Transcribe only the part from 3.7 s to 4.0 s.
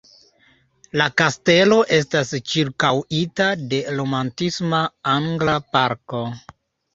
de